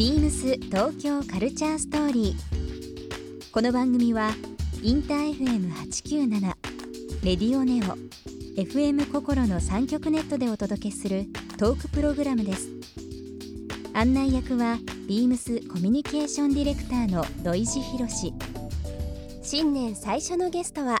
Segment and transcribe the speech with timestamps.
[0.00, 3.50] ビームス東京カルチャーストーリー。
[3.52, 4.30] この番組は
[4.82, 6.40] インター FM897
[7.22, 7.98] レディオネオ
[8.58, 11.26] FM 心の三極ネットでお届けする
[11.58, 12.70] トークプログラムです。
[13.92, 18.32] 案内役はビームスコミュニケーションディレクターの土井博志。
[19.42, 20.96] 新年最初のゲストは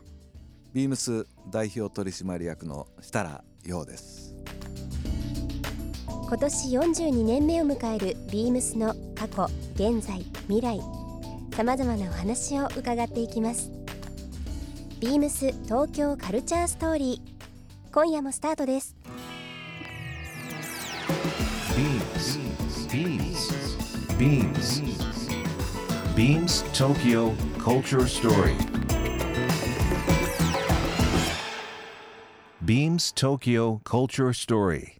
[0.74, 4.34] ビームス代表取締役の設楽陽です
[6.30, 10.80] 今年42年目を迎えるビームスの過去現在未来。
[11.56, 13.68] さまざまなお話を伺っていきます。
[15.00, 17.92] ビームス東京カルチャーストーリー。
[17.92, 18.94] 今夜もスタートです。
[21.76, 22.38] ビームス
[22.94, 24.82] ビームスビームス
[26.14, 28.54] ビームス東京 Culture Story
[32.64, 34.99] Beams Tokyo Culture Story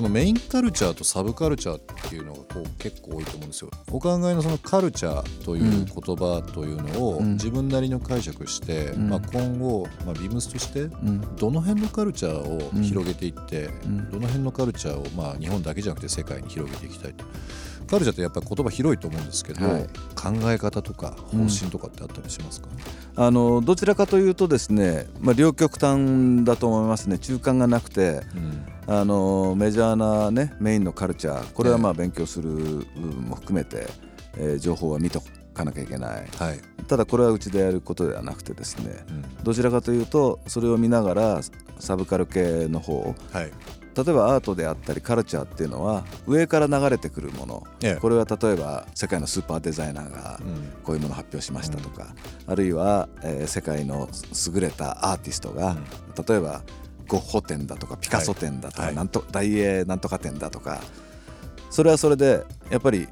[0.04, 3.72] のメインカルチャーとサブカルチャーっていうのがこう結構多いと思うんですよ。
[3.92, 7.34] お考えのそのカルチャーという言葉というのをうん。
[7.34, 9.10] 自分なりの解釈して、うん。
[9.10, 11.36] まあ、今後、まあ、ビームスとしてうん。
[11.38, 14.10] どの辺のカルチャーを広げていって、ん。
[14.12, 17.26] どの辺のカルチャーをまあ日本だけじゃなくて世界に広げていきたいと。
[17.88, 19.84] カルチャーってやっぱり言葉広いと思うんですけど、はい。
[20.16, 22.70] 考え方とか方針とかってあったりしますか、
[23.16, 27.20] あのどちらかというとですね、まあ、両極端だと思いますね。
[27.20, 31.82] 中間がなくてうんあのメジャーな、ね、メインのカルチャーこれはええ。
[31.82, 33.88] まあ勉強する部分も含めて、
[34.38, 35.22] えー情報は見と
[35.54, 36.28] かなきゃいけない。
[36.38, 36.60] はい。
[36.88, 39.44] ただこれはうちでやることではなくてですねうん。
[39.44, 41.40] どちらかというとそれを見ながら
[41.80, 43.52] サブカル系の方はい。
[43.96, 47.96] 例えばアートであったりカルチャーっていうのは上から流れてくるもの、ええ。
[47.98, 50.74] これは例えば世界のスーパーデザイナーがうん。
[50.84, 52.16] こういうものを発表しましたとか、
[52.48, 54.10] あるいは、えー世界の
[54.54, 55.78] 優れたアーティストが、
[56.28, 56.62] 例えば
[57.08, 58.96] ゴッホ展だとかピカソ展だとか、はい。
[58.96, 60.82] なんと大英なんとか展だとか
[61.70, 63.08] それはそれでやっぱり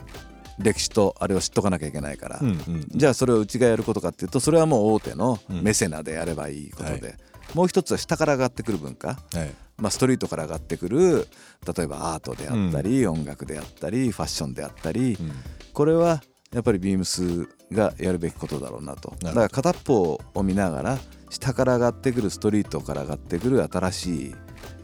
[0.59, 5.61] 歴史とあれを知っとかなきゃいけないから、うんうんじゃあそれをうちがやることかっていうとそれはもう大手のうん。
[5.63, 7.15] メセナでやればいいことで、はい。
[7.53, 9.51] もう一つは下から上がってくる文化、はい。
[9.77, 11.27] まあ、ストリートから上がってくる
[11.75, 15.31] 例えばアートであったり、音楽であったりファッションであったり、うん。
[15.73, 16.21] これは
[16.53, 19.15] やっぱりビームスがやるべきことだろうなと。
[19.21, 20.97] だから片っぽを見ながら
[21.31, 24.35] 下から上がってくるストリートから上がってくる新しい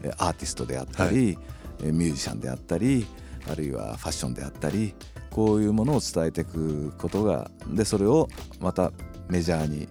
[0.02, 1.38] えアーティストであったり、
[1.82, 3.06] えミュージシャンであったり
[3.50, 4.94] あるいはファッションであったり
[5.30, 8.28] こういうものを伝えていくことがでそれを
[8.60, 8.92] また
[9.28, 9.88] メジャーに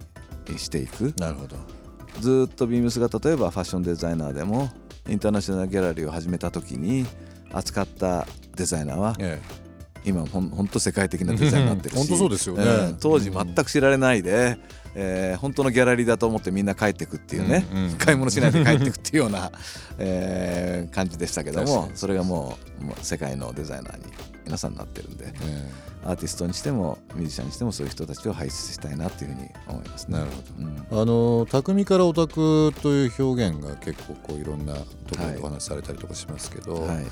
[0.58, 1.14] していく。
[1.18, 1.56] なるほど。
[2.20, 4.68] ずーっとビームスが例えばファッションデザイナーでも
[5.08, 7.06] インターナショナルギャラリーを始めた時に
[7.52, 8.26] 扱った
[8.56, 9.40] デザイナーはえ
[10.04, 12.90] 今ほんほんと世界的なデザインになってるし本当そうですよね。
[12.92, 12.96] ん。
[12.98, 14.58] 当時全く知られないで、
[14.94, 17.92] えー本当のギャラリーだと思ってみんな帰ってくっていうね、うんうん。
[17.94, 19.50] 買い物しないで帰ってくっていうような、
[19.98, 21.90] えー感じでしたけども。
[21.94, 24.04] それがもう世界のデザイナーに
[24.44, 25.70] 皆さんなってるんでえ
[26.04, 30.18] アーティストにしてもミュージシャンにしてもそういう人たちを輩出したいなっていうふうに思いますね。
[30.18, 30.76] なるほど、うん。
[30.76, 34.86] えあの匠からオタクという表現が結構こういろんなとこ
[35.22, 37.06] ろでお話しされたりとかしますけど、はい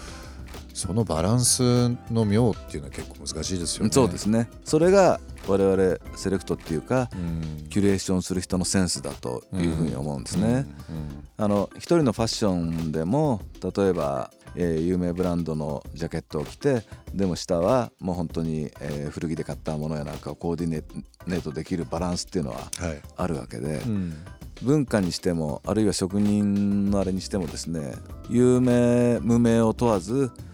[0.76, 3.90] そのバランスの妙っていうのは結構難しいですよね。
[3.90, 4.48] そうですね。
[4.62, 7.68] それが我々セレクトっていうかうん。
[7.70, 10.66] キュレーションする人のセンスだというふうに思うんですね。
[10.90, 13.42] うんあの一人のファッションでも
[13.76, 16.82] 例えば、えー有名ブランドのジャケットを着て
[17.14, 20.82] でも下はもう本当に、えー古着で買ったものやなんかをコーディネ
[21.26, 23.00] ネートできるバランスっていうのははい。
[23.16, 24.14] あるわけで、うん。
[24.62, 27.92] 文化にしてもあるいは職人のあれにしてもですね
[28.30, 30.45] 有名無名を問わずえー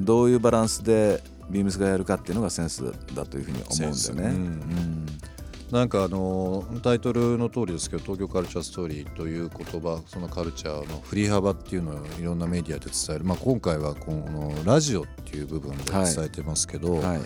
[0.00, 3.94] どういうバランスでビームスがやるかっていうのがセンスだというふうに思うんだよね。
[3.94, 4.12] センス。
[4.12, 5.06] うん。
[5.70, 17.20] なんかあのタイトルの通りですけど東京カルチャーストーリーという言葉そのカルチャーの振り幅っていうのをいろんなメディアで伝える、まあ、今回はこのラジオっていう部分で伝えてますけど、うんはい。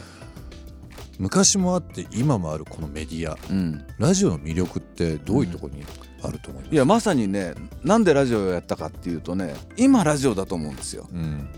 [1.19, 3.39] 昔もあって今もあるこのメディア。
[3.49, 3.85] うん。
[3.99, 5.85] ラジオの魅力ってどういうところに
[6.25, 11.09] あると思いますいやまさにねなんでラジオをやったかっていうとね今ラジオだと思うんですよ。
[11.13, 11.49] うん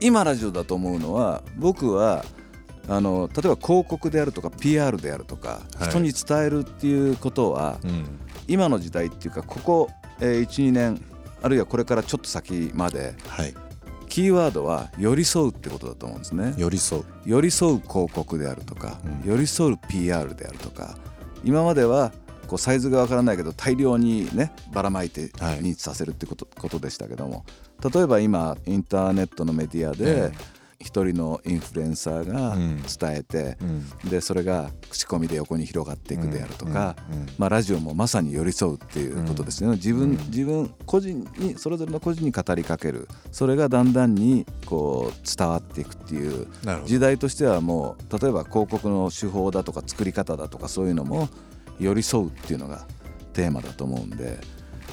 [0.00, 2.24] 今ラジオだと思うのは僕は
[2.88, 5.90] あの例えば広告であるとか PR であるとか、はい。
[5.90, 8.18] 人に伝えるっていうことはうん。
[8.48, 11.00] 今の時代っていうかここ、えー12年
[11.42, 13.54] あるいはこれからちょっと先まではい。
[14.08, 16.54] キーワードは寄り添うってことだと思うんですね。
[16.56, 17.04] 寄り添う。
[17.24, 19.30] 寄り添う広告であるとか、うん。
[19.30, 20.96] 寄り添う PR であるとか
[21.44, 22.12] 今までは
[22.50, 25.60] こうサイズがわからないけど大量にねばらまいてはい。
[25.60, 27.44] 認知させるってこと,、ことでしたけども。
[27.94, 30.32] 例えば今インターネットのメディアでえ
[30.80, 32.82] 一人のインフルエンサーがうん。
[32.82, 33.64] 伝えて、う
[34.06, 34.10] ん。
[34.10, 37.18] でそれが口コミで横に広がっていくであるとか、うん。
[37.20, 37.26] うん。
[37.38, 40.16] まあ、ラジオもまさに寄り添うっていうことですね、自分うん。
[40.16, 43.06] 自分個人にそれぞれの個人に語りかける。
[43.30, 46.48] それがだんだんにこう伝わっていくっていう。
[46.84, 51.28] 時代としてはもう例えば広告の手法だとか作り方だとかそういうのも
[51.80, 52.86] 寄り添うっていうのが
[53.32, 54.38] テーマだと思うんで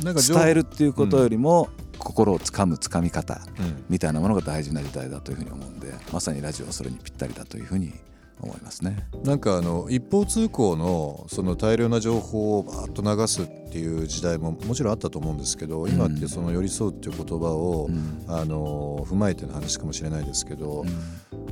[0.04, 1.69] なんか情伝えるっていうことよりも
[2.00, 3.84] 心をつかむつかみ方うん。
[3.89, 7.94] みたいなものが大事な時代だというふうに思うんでまさにラジオはそれにぴったりだというふうに
[8.39, 9.07] 思いますね。
[9.24, 18.25] なんかあの一方通行のその大量な情報をバーッと流すっていう時代ももちろんあったと思うんですけど今ってその寄り添うっていう言葉を、うん。
[18.28, 20.86] あの踏まえての話かもしれないですけど、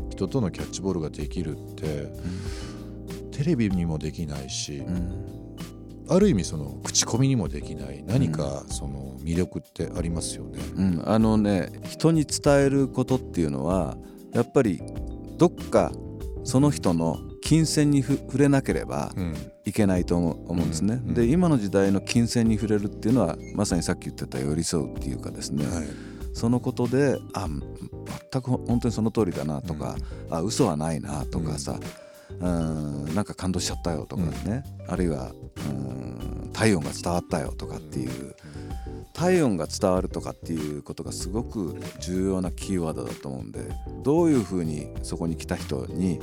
[0.10, 2.12] 人とのキャッチボールができるって、
[3.36, 5.58] テレビにもできないし、うん。
[6.08, 10.60] ある意味その口コミにもできない何かその魅力ってありますよね。
[10.76, 13.98] うん、あのね人に伝えることっていうのは
[14.32, 14.82] やっぱり
[15.38, 15.92] どっか
[16.44, 19.36] その人の金銭にふ触れなければうん。
[19.68, 21.02] いけないと思うんですね。
[21.04, 21.10] うん。
[21.10, 21.14] うん。
[21.16, 25.88] で今の時代の金銭に触れるっていうのはまさにさっき言ってた寄り添うっていうかですね、はい。
[26.36, 27.48] そのことであ
[28.32, 29.96] 全く本当にその通りだなとか、
[30.30, 31.80] あ嘘はないなとかさ、うん、
[32.40, 35.32] なんか感動しちゃったよとかね、あるいは
[35.70, 38.36] うん体温が伝わったよとかっていう
[39.14, 43.60] 体温が伝わるとかっていうことがすごく重要なキーワードだと思うんで
[44.04, 46.20] どういうふうにそこに来た人に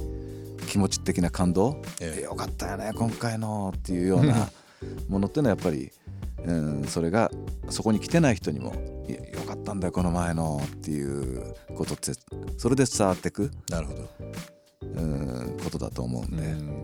[0.69, 2.23] 気持ち的な感動、ええ。
[2.23, 4.51] よかったよね今回のっていうような
[5.09, 5.91] ものっていうのはやっぱり、
[6.45, 7.31] うん、それが
[7.69, 8.75] そこに来てない人にも
[9.33, 12.13] よかったんだよこの前のっていうことって
[12.57, 14.09] それで伝わってく、なるほど、
[14.95, 16.43] うん、ことだと思うんで。
[16.43, 16.83] うん。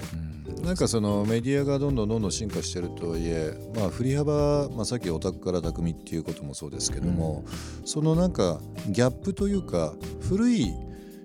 [0.59, 0.65] うん。
[0.65, 7.45] なんかそのメディアがどんどんどんどん進化してるとはいえ、まあ、振り幅、まあ、さっきオタクから匠っていうこともそうですけども、
[7.85, 10.73] そのなんかギャップというか古い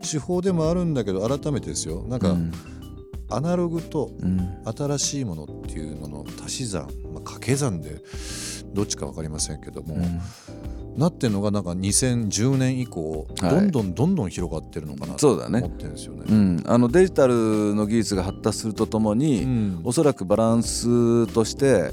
[0.02, 2.04] 手法でもあるんだけど改めてですよ。
[2.08, 2.52] なんかうん。
[3.30, 4.62] アナログとうん。
[4.66, 8.02] 新しいものっていうのの足し算、まあ、掛け算で
[8.74, 9.98] どっちか分かりませんけども、
[10.98, 16.24] なってるのがなんか2010年以降、はいどんどんどんどん広がってるのかなとそうだね思ってるんですよね。
[16.28, 21.92] うん、あのデジタルの技術が発達するとともに、うんおそらくバランスとして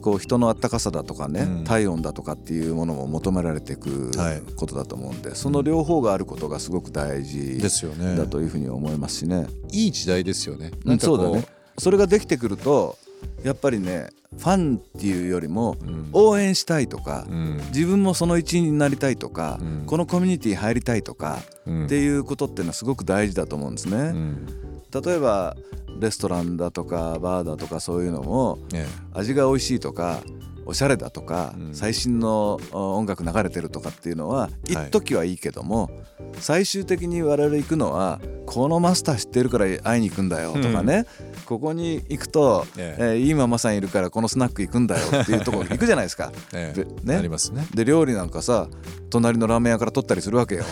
[0.00, 8.16] こう人のあったかさだとかね、うん体温だとかっていうものも求められていくはいことだと思うんで、その両方があることがすごく大事ですよね。
[8.16, 9.46] だというふうに思いますしね。
[9.70, 10.72] いい時代ですよね。
[10.84, 12.98] うんそうだねこそれができてくると
[13.42, 16.08] やっぱりねファンっていうよりもうん。
[16.12, 17.56] 応援したいとか、うん。
[17.68, 19.82] 自分もその一員になりたいとか、うん。
[19.86, 21.86] このコミュニティ入りたいとか、うん。
[21.86, 23.96] っていうことっていうのはすごく大事だと思うんですね。
[23.96, 24.46] うん。
[24.92, 25.56] 例えば
[25.98, 30.20] レストランだとかバーだとかそういうのもえ味が美味しいとか
[30.66, 31.74] おしゃれだとか、うん。
[31.74, 35.90] 最新のお音楽流れてるとかっていうのは一時はいいけども、
[36.38, 41.06] 最終的に我々行くのはこのマスター知ってるから会いに行くんだよとかね、
[41.46, 43.02] ここに行くと、ええ。
[43.14, 46.32] ーいいママさんいるからこのスナック行くんだよっていうところ行くじゃないですか。
[46.52, 47.16] えでね。
[47.16, 47.66] ありますね。
[47.74, 48.68] で料理なんかさ
[49.10, 50.64] 隣のラーメン屋から取ったりするわけよ。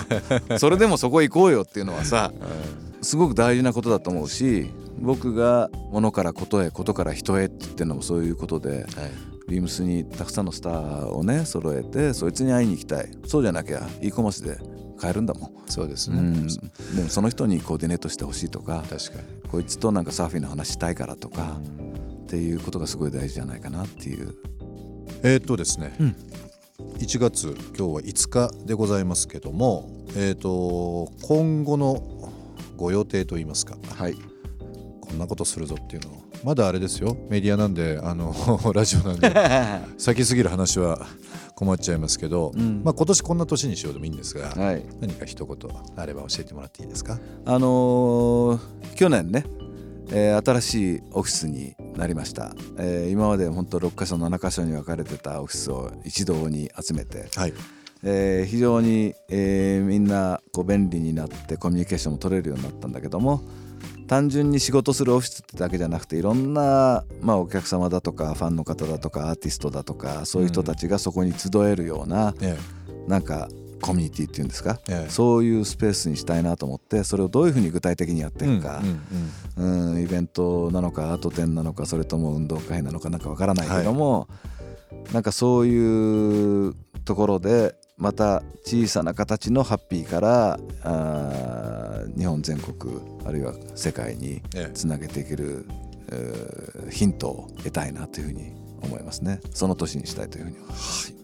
[0.58, 2.32] それでもそこ行こうよっていうのはさ
[3.02, 8.84] すごく大事なことだと思うし僕が物からことへことから人へって言ってるのもそういうことではい。
[9.48, 13.10] ビームスにたくさんのスターをね揃えてそいつに会いに行きたい。
[13.26, 14.58] そうじゃなきゃ e コマースで
[14.98, 16.18] 買えるんだもん、そうですね。
[16.18, 19.48] うん、でもその人にコーディネートしてほしいとか確かに。
[19.48, 21.60] こいつとなんかサーフィンの話したいからとか
[22.24, 24.34] っていうことがすごい大事じゃないかなっていう。
[25.22, 26.16] えーっとですね、うん。
[26.98, 32.02] 1月今日は5日でございますけども、えーっと今後の
[32.76, 33.76] ご予定といいますか。
[33.96, 34.37] はい
[35.08, 36.22] こんなことするぞっていうのを。
[36.44, 37.16] まだあれですよ。
[37.30, 38.34] メディアなんであの
[38.74, 39.32] ラジオなんで。
[39.98, 41.06] 先すぎる話は
[41.54, 42.82] 困っちゃいますけど、うん。
[42.84, 44.84] まあ、今年こんな年にしようでもいいんですが、はい。
[45.00, 45.56] 何か一言
[45.96, 47.18] あれば教えてもらっていいですか？
[47.46, 48.60] あのー
[48.94, 49.44] 去年ね、
[50.10, 57.54] えー新しいオフィスになりました、えー今まで本当6か所7か所に分かれてたオフィスを一堂に集めて、はい。
[58.04, 63.42] えー非常に、えーみんなこう便利になってコミュニケーションも取れるようになったんだけども
[64.08, 72.58] 単純に仕事するオフィスってだけじゃなくていろんな、まあ、お客様だとかファンの方だとかアーティストだとかそういう人たちがそこに集えるような、え
[73.06, 73.48] なんか
[73.80, 75.10] コミュニティっていうんですか、ええ。
[75.10, 78.82] そういうスペースにしたいなと思ってそれをどういうふうに具体的にやっていくか、
[79.56, 84.28] うんイベントなのかアート展なのかそれとも運動会なのかなんかわからないけども、
[85.12, 86.74] なんかそういう
[87.04, 94.70] ところでまた小さな形のハッピーからあー日本全国あるいは世界にええ。
[94.72, 95.66] つなげていける、
[96.10, 99.40] えーヒントを得たいなというふうに思いますね。
[99.52, 101.14] その年にしたいというふうに思います。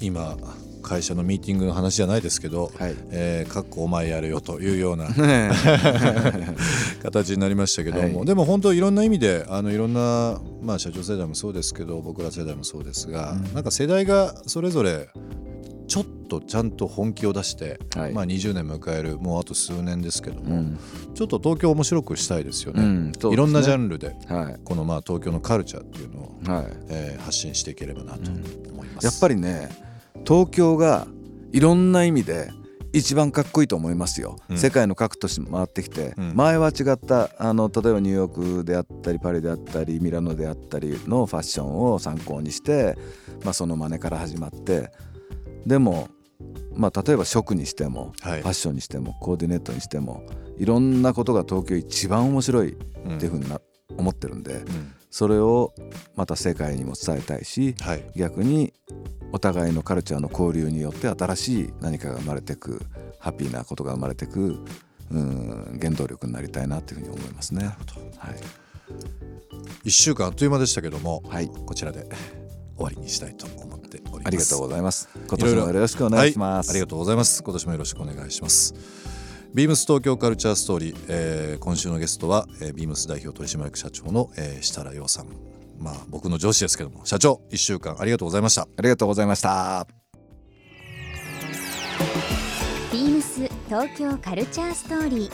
[0.00, 0.36] 今
[0.82, 2.94] 会社のミーティングの話じゃないですけど、はい。
[3.10, 5.50] えーかっこお前やれよというような ね
[7.02, 8.26] 形になりましたけども、はい。
[8.26, 15.08] でも本当いろんな意味であのいろんな、まあ、社長世代もそうですけど僕ら世代もそうですが、なんか世代がそれぞれ
[16.24, 18.12] とちゃんと本気を出して、はい。
[18.12, 20.78] まあ、20年迎えるもうあと数年ですけども、うん。
[21.14, 22.82] ちょっと東京を面白くしたいですよね。
[22.82, 23.12] うんね。
[23.30, 24.60] いろんなジャンルではい。
[24.64, 26.66] このまあ東京のカルチャーっていうのを、はい。
[26.88, 29.04] えー発信していければなと思います。
[29.04, 29.70] やっぱりね
[30.26, 31.06] 東京が
[31.52, 32.50] いろんな意味で
[32.92, 34.58] 一番かっこいいと思いますよ、うん。
[34.58, 36.36] 世界の各都市回ってきて、うん。
[36.36, 42.96] 前は違ったあの例えばニューヨークであったりパリであったりミラノであったりのファッションを参考にして、
[43.44, 44.92] まあ、その真似から始まって
[45.66, 46.08] でも、
[46.76, 48.42] まあ、例えば食にしても、はい。
[48.42, 50.24] ファッションにしてもコーディネートにしても
[50.58, 52.76] いろんなことが東京一番面白いっ
[53.18, 53.60] ていうふうにな、
[53.96, 54.94] 思ってるんでうん。
[55.10, 55.72] それを
[56.16, 58.04] また世界にも伝えたいし、はい。
[58.16, 58.72] 逆に
[59.32, 62.80] お互いのカルチャーの交流によって新しい何かが生まれてく
[63.18, 64.58] ハッピーなことが生まれてく
[65.10, 67.64] うん原動力になりたいなというふうに思いますね。
[68.18, 68.34] はい、
[69.84, 71.48] 1週間あっという間でしたけども、はい。
[71.48, 72.06] こちらで
[72.76, 74.26] 終わりにしたいと思っております。
[74.26, 75.08] ありがとうございます。
[75.14, 76.68] 今年もよろしくお願いします。
[76.68, 77.42] はい、ありがとうございます。
[77.42, 78.74] 今年もよろしくお願いします。
[79.54, 85.26] ビームス東京カルチャーストーリー、えー今週のゲストは、えービームス代表取締役社長の、えー設楽陽さん。
[85.78, 88.62] まあ僕の上司ですけども、社長1週間ありがとうございました。
[88.62, 89.86] ありがとうございました。
[92.92, 95.30] ビームス東京カルチャーストーリー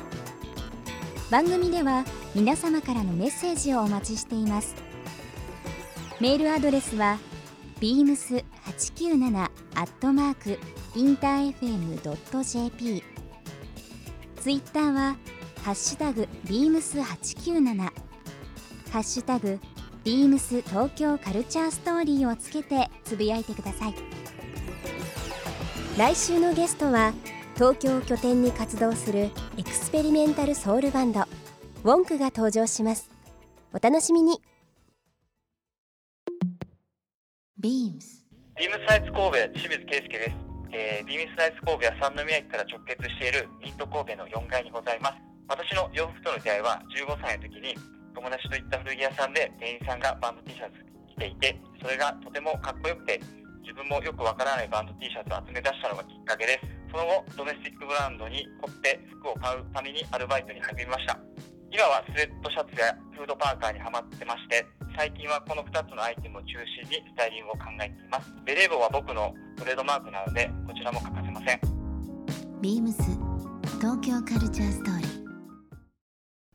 [1.31, 2.05] 番組では
[2.35, 4.75] 皆様からのメッセージをお待ちしています
[6.21, 7.19] メールアドレスは
[7.81, 9.49] beams897 ア
[9.81, 10.59] ットマーク
[10.95, 13.03] インター FM.jp
[14.37, 15.17] ツイッターは
[15.65, 17.93] ハッシュタグ beams897 ハ
[18.99, 19.59] ッシュタグ
[20.03, 23.95] ビームス東京カルチャーストーリーをつけてつぶやいてください。
[25.99, 27.13] 来週のゲストは
[27.55, 33.11] 東京を拠点に活動するエクスペリメンタルソウルバンドウォンクが登場します。
[33.75, 34.41] お楽しみに。
[37.61, 38.25] ビームス
[38.57, 40.37] ビームスサイツ神戸清水圭介です、
[40.73, 45.21] えー、ビームスサイツ神戸は三宮駅から直結しているミント神戸の4階にございます。
[45.45, 47.77] 私の洋服との出会いは15歳の時に
[48.17, 50.81] 友達と行った古着屋さんで店員さんがバンド T シャツ
[51.13, 53.21] 着ていてそれがとてもかっこよくて
[53.61, 56.65] 自分もよくわからないバンド T シャツを集め出したのがきっかけです。
[56.89, 61.21] その後ドメスティックブランドに凝って服を買うためにアルバイトに励みました。
[61.69, 64.65] 今はスウェットシャツやフードパーカーにハマってまして
[64.97, 66.49] 最近はこの2つのアイテムを中
[66.83, 71.61] 心にスタイリングを考えていますベレー帽は僕のトレードマークなのでこちらも欠かせません
[72.61, 73.03] ビームス
[73.79, 75.21] 東京カルチャーストーリー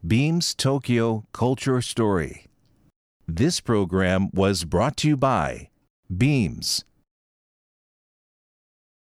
[0.06, 2.46] Beams Tokyo Culture Story.
[3.28, 5.70] This program was brought to you by
[6.16, 6.86] Beams.